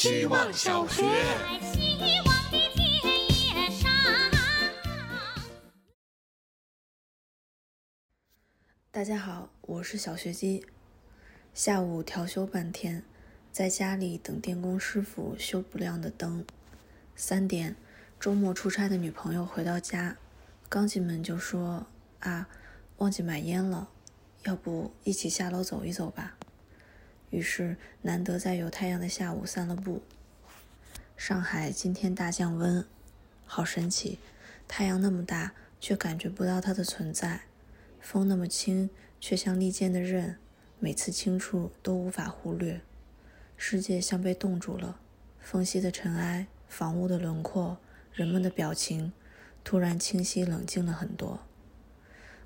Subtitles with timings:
[0.00, 1.02] 希望小学。
[1.74, 2.90] 希望的田
[3.28, 3.90] 野上
[8.90, 10.64] 大家好，我是小学鸡。
[11.52, 13.04] 下午调休半天，
[13.52, 16.46] 在家里等电工师傅修不亮的灯。
[17.14, 17.76] 三点，
[18.18, 20.16] 周末出差的女朋友回到家，
[20.70, 21.86] 刚进门就说
[22.20, 22.48] ：“啊，
[22.96, 23.90] 忘记买烟了，
[24.44, 26.38] 要不一起下楼走一走吧。”
[27.30, 30.02] 于是，难得在有太阳的下午散了步。
[31.16, 32.84] 上海今天大降温，
[33.46, 34.18] 好神奇！
[34.66, 37.42] 太阳那么大，却感觉不到它的存在；
[38.00, 40.38] 风那么轻，却像利剑的刃，
[40.80, 42.80] 每次轻触都无法忽略。
[43.56, 44.98] 世界像被冻住了，
[45.38, 47.78] 缝隙的尘埃、房屋的轮廓、
[48.12, 49.12] 人们的表情，
[49.62, 51.40] 突然清晰冷静了很多。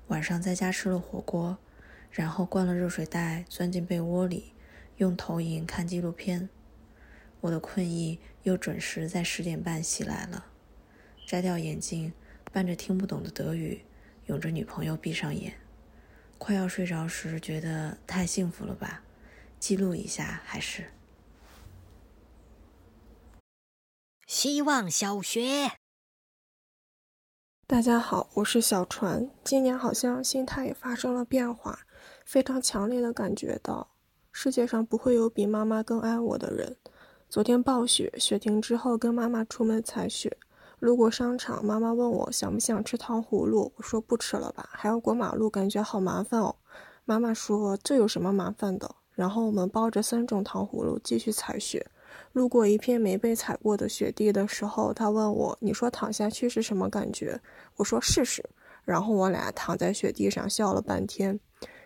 [0.07, 1.57] 晚上在家吃了火锅，
[2.11, 4.51] 然后灌了热水袋，钻进被窝里。
[4.97, 6.49] 用投影看纪录片，
[7.41, 10.45] 我的困意又准时在十点半袭来了。
[11.25, 12.13] 摘掉眼镜，
[12.51, 13.83] 伴着听不懂的德语，
[14.27, 15.59] 拥着女朋友闭上眼，
[16.37, 19.03] 快要睡着时，觉得太幸福了吧？
[19.59, 20.91] 记录一下还是？
[24.27, 25.71] 希望小学。
[27.67, 29.29] 大家好，我是小船。
[29.43, 31.87] 今年好像心态也发生了变化，
[32.23, 33.94] 非常强烈的感觉到。
[34.37, 36.75] 世界上不会有比妈妈更爱我的人。
[37.29, 40.35] 昨天暴雪，雪停之后跟妈妈出门采雪，
[40.79, 46.53] 路过商场，妈妈问我想不想吃糖葫芦，我说不吃了吧，还要过马路，感觉好麻烦哦。
[47.05, 48.93] 妈妈说这有什么麻烦的？
[49.13, 51.87] 然后我们抱着三种糖葫芦继续采雪，
[52.33, 57.39] 路过一片没被踩过的雪地的时候，她问我，你说躺下去是什么感觉？
[57.77, 58.43] 我说试试。
[58.83, 61.39] 然后我俩躺在雪地上笑了半天。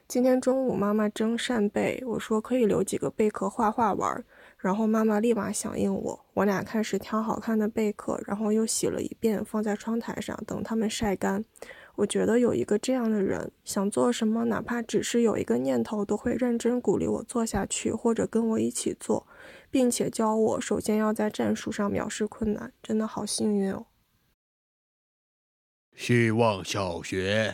[0.10, 4.26] 今天中午，妈妈蒸扇贝，我说可以留几个贝壳画画玩，
[4.58, 11.46] 然后妈妈立马响应我，我俩开始挑好看的贝壳，然后又洗了一遍，放在窗台上等它们晒干。
[11.94, 19.28] 我觉得有一个这样的人，想做什么，哪怕只是有一个念头，都会认真鼓励我做下去，或者跟我一起做，
[19.70, 23.86] 并且教我首先要在战术上藐视困难，真的好幸运哦。
[25.96, 27.54] 希望小学。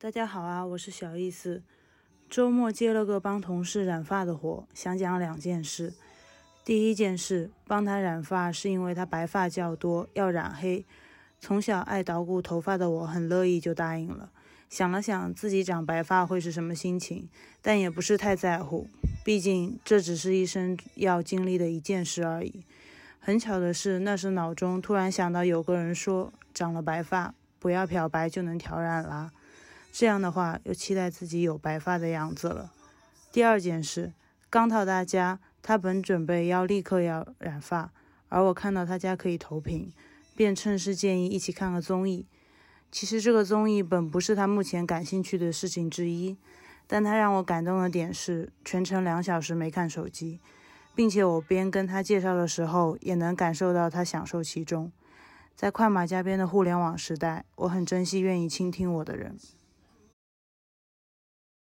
[0.00, 1.60] 大家好啊，我是小意思。
[2.30, 5.92] 周末接了个帮同事染发的活，想讲两件事。
[6.64, 10.86] 第一件事，帮他染发是因为他白发较多，要染黑。
[11.40, 14.30] 从小爱捣鼓头发的我，很乐意就答应了。
[14.70, 17.28] 想了想自己长白发会是什么心情，
[17.60, 18.86] 但也不是太在乎，
[19.24, 22.64] 毕竟这只是一生要经历的一件事而已。
[23.18, 29.32] 很巧的是，那时脑中突然想到有个人说，长了白发不要漂白就能调染啦。
[29.90, 32.72] 这样的话，又期待自己有白发的样子了。
[33.32, 34.12] 第二件事，
[34.48, 37.92] 刚到他家，他本准备要立刻要染发，
[38.28, 39.92] 而我看到他家可以投屏，
[40.36, 42.26] 便趁势建议一起看个综艺。
[42.90, 46.38] 其实这个综艺本不是他目前感兴趣的事情之一，
[46.86, 50.40] 但他让我感动的点是全程两小时没看手机，
[50.94, 54.90] 并且我边跟他介绍的时候，也能感受到他享受其中。
[55.54, 59.36] 在快马加鞭的互联网时代，我很珍惜愿意倾听我的人。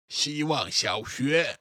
[0.08, 1.58] 希望小学。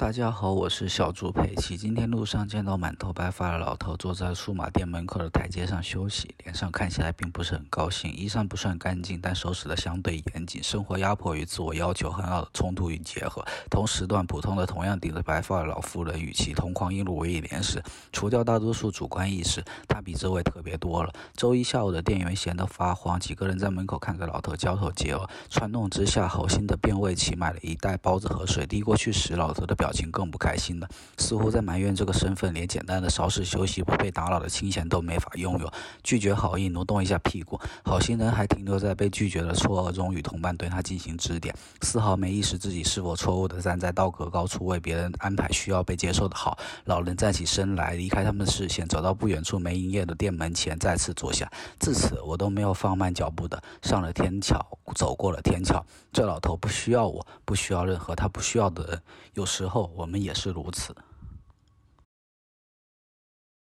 [0.00, 1.76] 大家好，我是小猪佩奇。
[1.76, 8.10] 今天路上见到满头白发的老头坐在数码店门口的台阶上休息，脸上看起来并不是很高兴。
[8.10, 10.62] 衣衫不算干净，但收拾的相对严谨。
[10.62, 13.44] 生活压迫与自我要求很好的冲突与结合。
[13.68, 21.12] 同时段普通的同样顶着白发的老妇人与其同框映入为一连时，除掉大多数主观意识，他比这位特别多了。
[21.36, 29.89] 周一下午的店员闲得发慌，几个人在门口看着老头交头接耳，传动之下，好心的便为其买了一袋包子和水递过去时，老头的表。
[29.90, 35.68] 表情更不开心了，似乎在埋怨这个身份连简单的稍事休息不被打扰的清闲都没法拥有。
[36.04, 41.52] 拒绝好意，挪动一下屁股，好心人还停留在被拒绝的错愕中，与同伴对他进行指点，
[41.82, 46.56] 丝毫没意识自己是否错误的站在道格高处为别人安排需要被接受的好。
[46.84, 51.50] 老人站起身来，离开他们的视线，走到不远处没营业的店门前，再次坐下。
[51.80, 54.64] 自此，我都没有放慢脚步的上了天桥，
[54.94, 55.84] 走过了天桥。
[56.12, 59.02] 这老头不需要我，不需要任何他不需要的人。
[59.34, 59.79] 有时候。
[59.82, 60.94] 我们也是如此。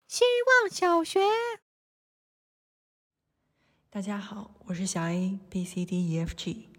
[0.07, 0.23] 希
[0.61, 1.19] 望小学，
[3.89, 6.69] 大家好，我是小 A B C D E F G，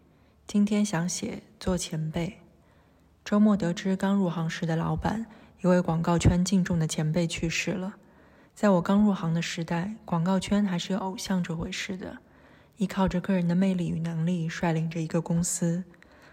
[0.47, 2.41] 今天想写做前辈。
[3.25, 5.27] 周末得知刚入行时的老板，
[5.63, 7.97] 一位广告圈敬重的前辈去世了。
[8.55, 12.19] 在我刚入行的时代，广告圈还是有偶像这回事的，
[12.77, 15.85] 依靠着个人的魅力与能力，率领着一个公司。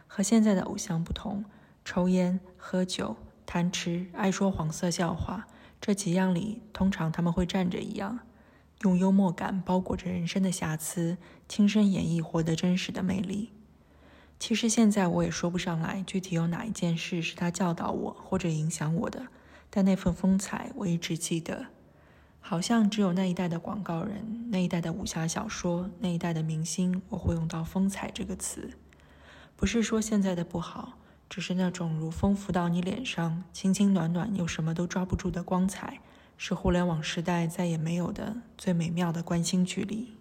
[0.07, 1.43] 和现在的偶像不同。
[1.85, 3.15] 抽烟、喝酒、
[3.45, 5.47] 贪吃、爱说黄色笑话，
[5.79, 8.19] 这几样里，通常他们会站着一样，
[8.81, 11.17] 用幽默感包裹着人生的瑕疵，
[11.47, 13.51] 亲身演绎活得真实的魅力。
[14.39, 19.27] 其实现在我也说不上来具体有哪一件事是他教导我或者影响我的，
[19.69, 21.67] 但那份风采我一直记得。
[22.41, 28.71] 好像只有那一代的广告人、那一代的武侠小说、那一代的明星，我会用到“风采”这个词。
[29.55, 30.99] 不是说现在的不好，
[31.29, 35.99] 只是那种如风拂到你脸上，轻轻暖暖又什么都抓不住的光彩，
[36.37, 40.13] 是互联网时代再也没有的最美妙的关心距离。